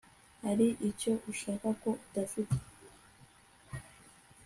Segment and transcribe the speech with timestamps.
[0.43, 2.57] hari icyo ushaka ko udafite